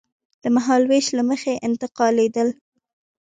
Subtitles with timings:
[0.41, 2.49] د مهالوېش له مخې انتقالېدل.